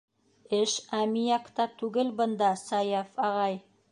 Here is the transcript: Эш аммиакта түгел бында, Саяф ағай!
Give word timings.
Эш 0.59 0.71
аммиакта 0.99 1.67
түгел 1.83 2.11
бында, 2.23 2.51
Саяф 2.65 3.23
ағай! 3.29 3.63